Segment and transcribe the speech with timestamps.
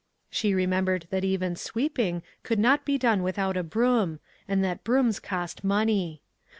[0.31, 5.19] She remembered that even sweeping could not be done without a broom, and that brooms
[5.19, 6.23] cost money.